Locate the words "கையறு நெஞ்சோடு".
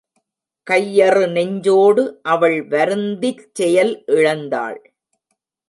0.67-2.03